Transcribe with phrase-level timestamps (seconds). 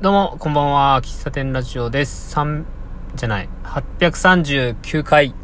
[0.00, 1.02] どうも、こんばんは。
[1.02, 2.32] 喫茶店ラジオです。
[2.36, 2.64] 3、
[3.16, 5.34] じゃない、839回。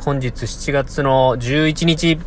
[0.00, 2.18] 本日7月の11日、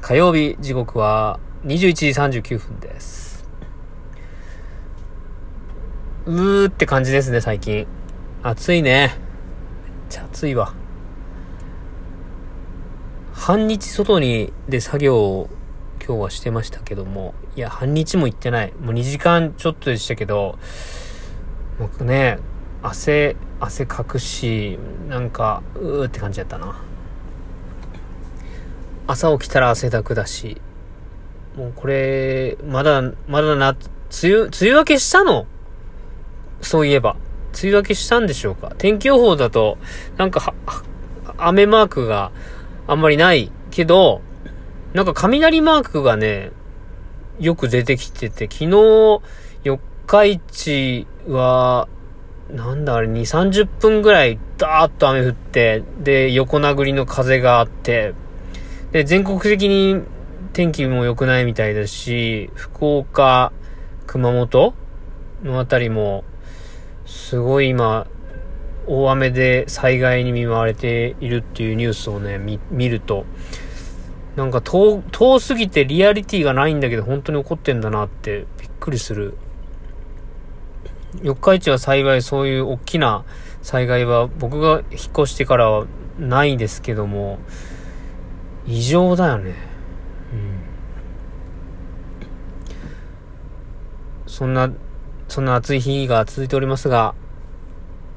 [0.00, 3.46] 火曜日、時刻は21時39分です。
[6.24, 7.86] うーって感じですね、最近。
[8.42, 9.18] 暑いね。
[9.84, 10.72] めっちゃ暑いわ。
[13.34, 15.50] 半日外にで作業を
[16.06, 18.72] 今日はしてましたけども、いや、半日も行ってない。
[18.78, 20.58] もう2時間ちょっとでしたけど、
[21.78, 22.38] 僕ね、
[22.82, 24.78] 汗、汗かくし、
[25.08, 26.78] なんか、うーって感じだったな。
[29.06, 30.60] 朝起きたら汗だくだし、
[31.56, 33.78] もうこれ、まだ、まだな、梅
[34.24, 35.46] 雨、梅雨明けしたの？
[36.60, 37.16] そういえば。
[37.54, 38.72] 梅雨明けしたんでしょうか？
[38.76, 39.78] 天気予報だと、
[40.18, 40.82] なんかは、は
[41.38, 42.30] 雨マークが
[42.86, 44.20] あんまりないけど、
[44.94, 46.52] なんか雷マークがね、
[47.40, 49.20] よく出てきてて、昨日、
[49.64, 51.88] 四日市は、
[52.48, 58.14] なんだあれ、2、30分ぐらい、ダーッと雨降って、で、横殴りの風があって、
[58.92, 60.00] で、全国的に
[60.52, 63.52] 天気も良くないみたいだし、福岡、
[64.06, 64.74] 熊本
[65.42, 66.22] のあたりも、
[67.04, 68.06] すごい今、
[68.86, 73.24] 大雨で災害に見舞われているっていうニュースをね、見、見ると、
[74.36, 79.36] なんか遠、遠すぎてリアリティがないんだけど、本当に起こってんだなってびっくりする。
[81.22, 83.24] 四日市は幸いそういう大きな
[83.62, 85.86] 災害は僕が引っ越してからは
[86.18, 87.38] ないですけども、
[88.66, 89.54] 異常だよね。
[90.32, 90.60] うん。
[94.26, 94.70] そんな、
[95.28, 97.14] そんな暑い日が続いておりますが、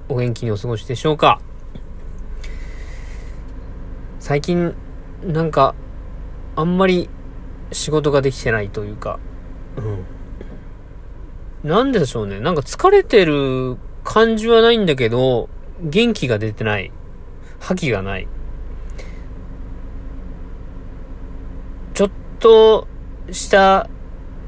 [0.10, 1.40] お元気にお過ごしでしょうか？
[4.20, 4.74] 最近、
[5.24, 5.76] なんか、
[6.58, 7.08] あんまり
[7.72, 9.20] 仕事ができてないというか、
[9.78, 11.70] うん。
[11.70, 12.40] なんででしょうね。
[12.40, 15.50] なんか疲れてる感じはないんだけど、
[15.82, 16.92] 元気が出てない。
[17.60, 18.28] 覇気がない。
[21.94, 22.88] ちょっと
[23.32, 23.88] した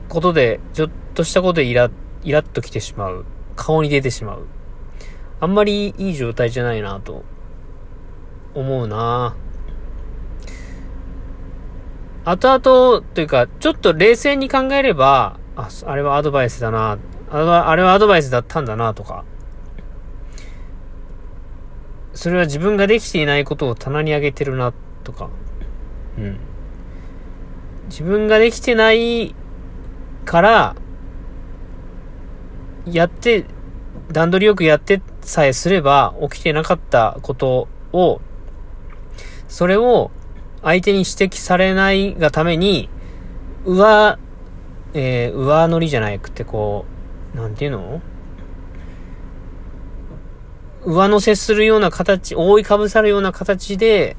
[0.08, 1.92] ことで、ちょっとしたことでイラ、
[2.24, 3.26] イラッと来てしまう。
[3.56, 4.48] 顔に出てしまう。
[5.42, 7.24] あんまりいい状態じゃないなと、
[8.56, 9.36] 思うな
[12.26, 16.98] 後々、というか、ちょっと冷静に考えれば、あ、あれはアドバイスだな、
[17.32, 19.24] あれはあれはアドバイスだったんだな、とか。
[22.14, 25.30] それは自分ができていないことを棚に上げてるな、とか。
[26.18, 26.40] うん。
[27.88, 29.34] 自分ができてない
[30.26, 30.76] から、
[32.86, 33.46] やって、
[34.12, 38.22] 段取りよくやってさえすれば起きてなかったことを、
[39.48, 40.12] それを
[40.62, 42.90] 相手に指摘されないがために、
[43.66, 44.18] 上、
[44.94, 46.86] えー、上乗りじゃなくてこ
[47.34, 48.02] う、なんていうの？
[50.86, 54.16] 上乗せするような形、覆いかぶさるような形で、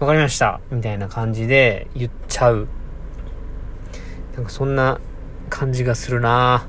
[0.00, 0.60] わかりました。
[0.70, 2.68] みたいな感じで言っちゃう。
[4.34, 5.00] なんかそんな
[5.48, 6.66] 感じがするな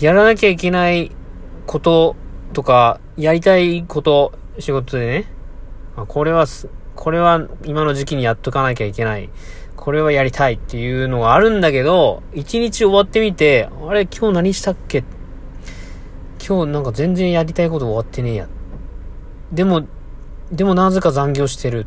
[0.00, 1.12] やらなきゃいけない
[1.66, 2.16] こと
[2.52, 5.33] とか、やりたいこと、仕事でね。
[5.96, 6.46] あこれは、
[6.96, 9.30] これは今の時期にやっとかなきゃいけない。
[9.76, 15.04] これはやりたいっていうのがあるんだけど、一日終わってみて、あれ今日何したっけ？
[16.46, 18.48] 今日なんか全然やりたいこと終わってねえや。
[19.52, 19.86] でも、
[20.50, 21.86] でもなぜか残業してる。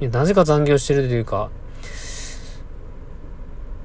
[0.00, 1.50] いやなぜか残業してるというか、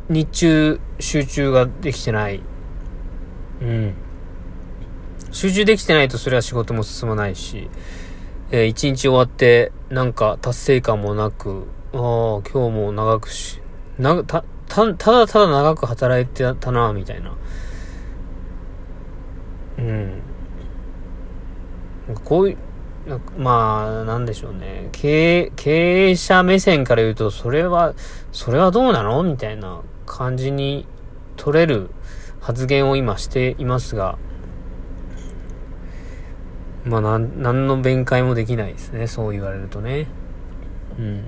[0.09, 2.41] 日中集中ができてない。
[3.61, 3.93] うん。
[5.31, 7.69] 集中できてないとそれは仕事も進まないし、
[8.49, 13.61] えー一日終わってなんか達成感もなく、ああ、今日も長くし、
[13.97, 17.35] な、た、た、ただただ長く働いてたな、みたいな。
[19.79, 20.21] うん。
[22.23, 22.57] こういう、
[23.37, 24.89] まあ、なんでしょうね。
[24.91, 27.93] 経営、経営者目線から言うと、それは、
[28.31, 29.23] それはどうなの？
[29.23, 30.87] みたいな感じに
[31.35, 31.89] 取れる
[32.39, 34.17] 発言を今していますが、
[36.87, 39.07] まあ、なん、なんの弁解もできないですね。
[39.07, 40.07] そう言われるとね。
[40.97, 41.23] うん。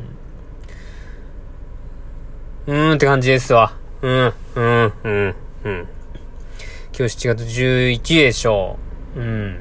[2.67, 3.73] うーんって感じですわ。
[4.01, 5.35] うん、うん、うん、
[5.65, 5.87] うん。
[6.97, 8.77] 今日7月11でしょ
[9.15, 9.19] う。
[9.19, 9.57] うん。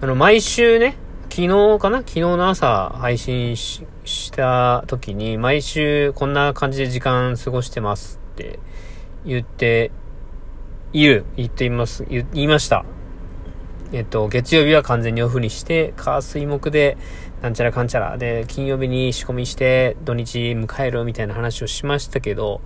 [0.00, 0.96] あの、毎週ね、
[1.30, 1.98] 昨日かな？
[1.98, 8.58] 昨日の朝配信しした時に、毎週こんな感じで時間過ごしてますって
[9.24, 9.90] 言って、
[10.96, 12.86] いる、言っています、言いました。
[13.92, 16.96] えっと、月曜日は完全にオフにして、火水木で、
[17.42, 18.16] なんちゃらかんちゃら。
[18.16, 22.62] で、金曜日に仕込みして、土日迎えるみたいな話をしましたけど、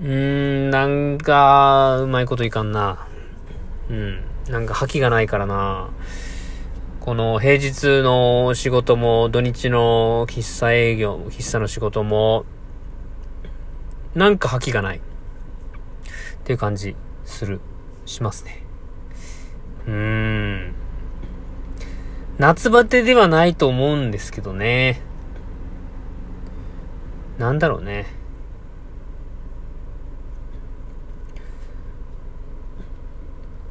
[0.00, 3.06] うーん、なんか、うまいこといかんな。
[3.88, 4.20] うん。
[4.48, 5.90] なんか覇気がないからな。
[6.98, 12.44] この平日の仕事も、土日の喫茶営業、喫茶の仕事も、
[14.16, 15.00] なんか覇気がない。
[16.40, 17.60] っていう感じ、する、
[18.06, 18.62] しますね。
[19.86, 19.92] うー
[20.68, 20.74] ん。
[22.38, 25.02] 夏バテではないと思うんですけどね。
[27.38, 28.06] なんだろうね。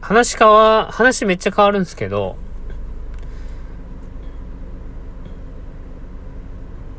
[0.02, 2.36] 話変わ、話めっちゃ変わるんですけど、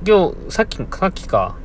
[0.06, 1.56] 今日、さっき、さっきか、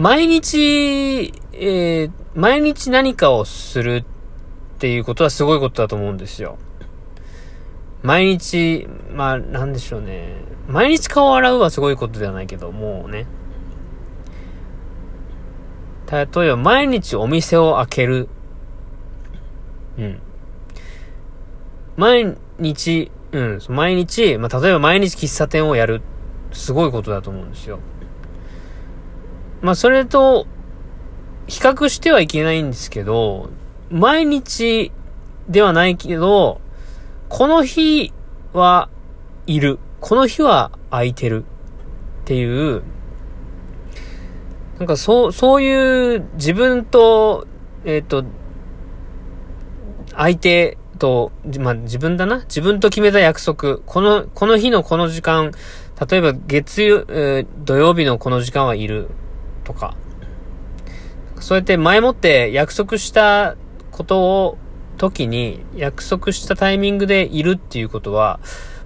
[0.00, 3.96] 毎日、えー、毎日何かをする
[4.76, 6.56] っていうことはすごいことだと思うんですよ。
[8.02, 10.36] 毎日、まあ、なんでしょうね。
[10.68, 13.26] 毎日顔を洗うはすごいことではないけど、もうね。
[16.10, 18.30] 例えば、毎日お店を開ける。
[19.98, 20.20] うん。
[21.98, 26.00] 毎日、うん、毎日、まあ、例えば毎日喫茶店をやる。
[26.52, 27.80] すごいことだと思うんですよ。
[29.62, 30.46] まあ、それと、
[31.46, 33.50] 比較してはいけないんですけど、
[33.90, 34.92] 毎日
[35.48, 36.60] ではないけど、
[37.28, 38.12] この日
[38.52, 38.88] は
[39.46, 39.78] いる。
[40.00, 41.44] この日は空いてる。
[41.44, 42.82] っていう、
[44.78, 47.48] なんかそう、そういう自分と、
[47.84, 48.24] えっ、ー、と、
[50.14, 52.40] 相手と、まあ、自分だな？
[52.40, 53.78] 自分と決めた約束。
[53.78, 55.50] この、この日のこの時間、
[56.08, 59.08] 例えば月曜、えー、土曜日のこの時間はいる。
[59.72, 59.94] とか。
[61.38, 63.56] そうやって前もって約束した
[63.90, 64.58] ことを、
[64.98, 68.40] 時に約束したタイミングでいるっていうことは、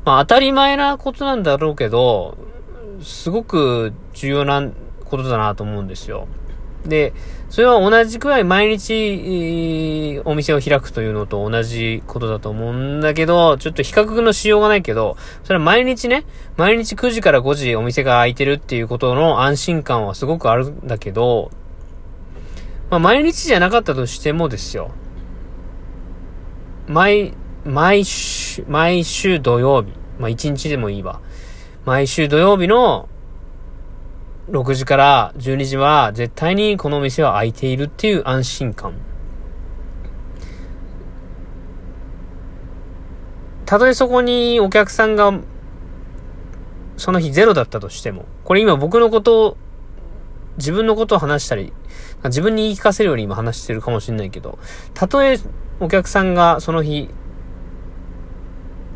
[0.04, 2.36] まあ当たり前なことなんだろうけど、
[3.02, 4.70] すごく重要な
[5.04, 6.28] ことだなと思うんですよ。
[6.86, 7.12] で、
[7.54, 16.24] それは同じくらい毎日、お店を開くというのと同じことだと思うんだけど、ちょっと比較のしようがないけど、それは毎日ね、
[16.56, 21.52] 毎日9時から5時お店が開いてるっていうことの安心感はすごくあるんだけど、
[22.90, 24.90] まあ毎日じゃなかったとしてもですよ。
[26.88, 27.34] 毎、
[27.64, 29.92] 毎週、毎週土曜日。
[30.18, 31.20] まあ1日でもいいわ。
[31.84, 33.08] 毎週土曜日の
[34.48, 38.94] 6時から12時は絶対にこの店は開いているっていう安心感。
[43.64, 45.32] たとえそこにお客さんが
[46.96, 49.56] その日ゼロだったとしても、これ今僕のことを、
[50.56, 51.72] 自分のことを話したり、
[52.24, 54.58] 自分に言い聞かせるように今話してるかもしれないけど、
[54.94, 55.38] たとえ
[55.80, 57.08] お客さんがその日、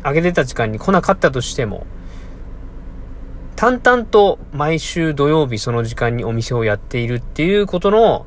[0.01, 1.85] あげてた時間に来なかったとしても、
[3.59, 8.25] 淡々と毎週土曜日その時間にお店をやっているっていうことの、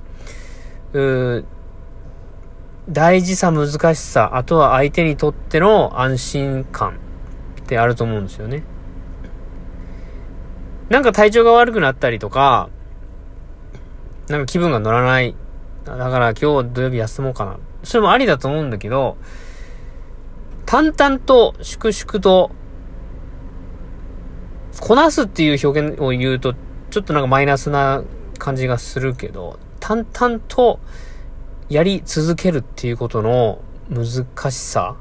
[2.86, 6.98] 大事さ、難しさ、あとは相手にとっての安心感
[7.62, 8.62] ってあると思うんですよね。
[10.90, 12.68] なんか体調が悪くなったりとか、
[14.28, 15.34] なんか気分が乗らない。
[15.86, 17.56] だから今日土曜日休もうかな。
[17.84, 19.16] それもありだと思うんだけど、
[20.66, 22.50] 淡々と粛々と
[24.80, 26.54] こなすっていう表現を言うと、
[26.90, 28.02] ちょっとなんかマイナスな
[28.38, 30.80] 感じがするけど、淡々と
[31.68, 34.96] やり続けるっていうことの難しさ。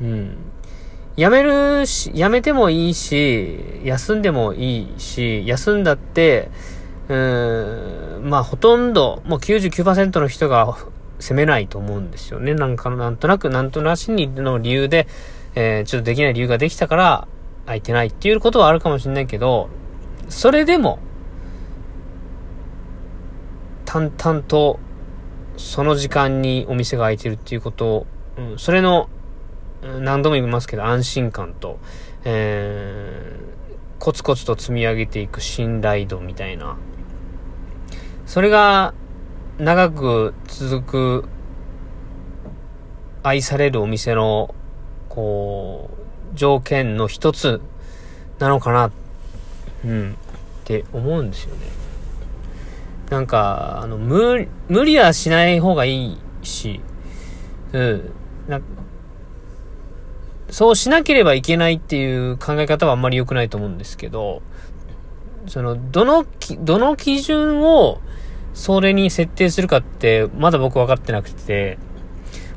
[0.00, 0.36] うん。
[1.16, 6.50] やめるし、やめてもいいし、休んでもいいし、休んだって、
[7.08, 10.76] うーん、まあほとんど、もう99%の人が
[11.18, 12.54] 責めないと思うんですよね。
[12.54, 15.06] なんかなんとなく、なんとなしにの理由で、
[15.54, 17.28] えー、ちょっとできない理由ができたから、
[17.64, 19.68] 空いてないっていうことはあるかもしれないけど、
[20.28, 20.98] それでも、
[23.84, 24.80] 淡々と、
[25.56, 28.06] その時間にお店が開いてるっていうことを、
[28.38, 29.08] うん、それの、
[30.00, 31.78] 何度も言いますけど、安心感と、
[32.24, 36.76] えー、コツコツと積み上げていく信頼度みたいな。
[38.26, 38.94] それが、
[39.58, 41.28] 長く続く、
[43.22, 44.54] 愛されるお店の、
[45.08, 46.01] こう、
[46.34, 47.60] 条件の一つ
[48.38, 48.90] なのかな、
[49.84, 50.14] うん、っ
[50.64, 51.62] て思うんですよね。
[53.10, 56.80] なんか、あの、無、無理はしない方がいいし、
[57.72, 58.10] うん、
[58.48, 58.60] な、
[60.50, 64.42] そうしなければいけないっていう考え方はあんまり良くないと思うんですけど、
[65.46, 66.26] その、どの、
[66.60, 68.00] どの基準を
[68.54, 71.78] それに設定するかって、まだ僕分かってなくて、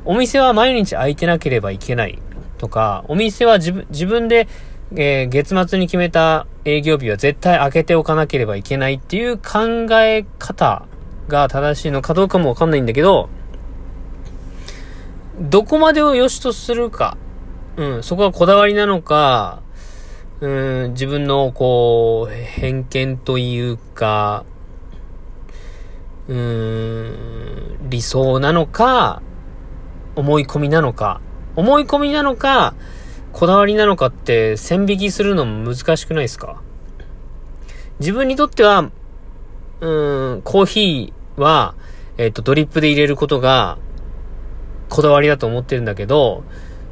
[0.04, 2.18] お店は毎日開いてなければいけない。
[2.58, 4.48] とか、お店は自分、自分で、
[4.94, 10.86] えー、月末に決めた営業日は絶対開けておかなければいけないっていう考え方
[11.28, 13.28] が正しいのかどうかもわかんないんだけど、
[15.40, 17.18] どこまでを良しとするか、
[17.76, 19.62] うん、そこはこだわりなのか、
[20.40, 24.44] うん、自分のこう、偏見というか、
[26.28, 29.22] うん、理想なのか、
[30.14, 31.20] 思い込みなのか、
[31.56, 32.74] 思い込みなのか、
[33.32, 36.62] こだわりなのかって線引きするのも難しくないですか？
[37.98, 38.90] 自分にとっては、
[39.80, 41.74] うん、コーヒーは、
[42.18, 43.78] えっ、と、ドリップで入れることが、
[44.88, 46.44] こだわりだと思ってるんだけど、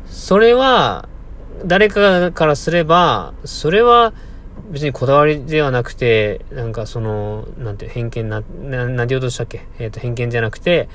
[0.06, 1.08] それは、
[1.64, 4.12] 誰かからすれば、それは
[4.70, 9.66] 別にこだわりではなくて、なんかその、なんて偏見な、な、なんて言おうとしたっけ？
[9.78, 10.88] えっ、と、偏見じゃなくて、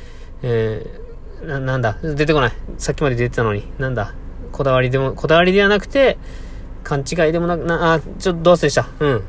[0.43, 1.08] えー、
[1.43, 1.97] な、なんだ？
[2.01, 2.51] 出てこない。
[2.77, 3.63] さっきまで出てたのに。
[3.77, 4.13] なんだ？
[4.51, 6.17] こだわりでも、こだわりではなくて、
[6.83, 8.87] 勘違いでもなく、な、あ、ちょっとどうせでした？
[8.99, 9.23] うん。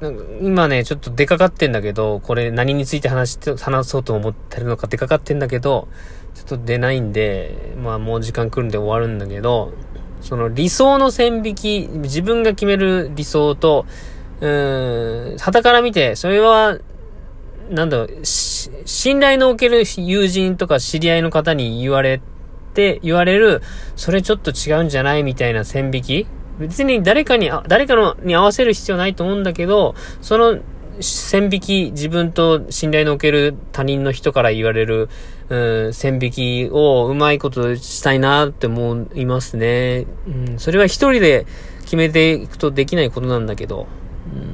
[0.00, 5.88] なんか今ね、ちょっと出かかってんだけど、これ何について話して、話そうと思ってるのか出かかってんだけど、
[6.34, 9.72] ちょっと出ないんで、まあもう時間来るんで終わるんだけど、
[10.20, 13.86] その理想の線引き、自分が決める理想と、
[14.40, 16.78] うーん、旗から見て、それは、
[17.70, 22.20] なんだろう、信頼のおける友人とか知り合いの方に言われ
[22.74, 23.62] て、言われる、
[23.96, 26.26] それちょっと違うんじゃないみたいな線引き。
[26.58, 30.58] 別に誰かに、誰かのに合わせる必要ないと思うんだけど、その
[31.00, 35.08] 線引き、自分と信頼のおける他人の人から言われる、
[35.48, 40.06] うん、線引きをうまいことしたいなって思いますね。
[40.26, 41.46] うん、それは一人で
[41.82, 43.86] 決めていくとできないことなんだけど、
[44.32, 44.53] うん、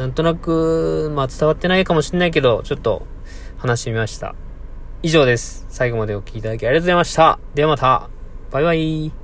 [0.00, 3.06] なんとなく、まあ伝わってないかもしんないけど、ちょっと
[3.58, 4.34] 話してみました。
[5.02, 5.66] 以上です。
[5.68, 7.38] 最後までお聴きいただきありがとうございました。
[7.54, 8.08] ではまた。
[8.50, 9.19] バイバイ。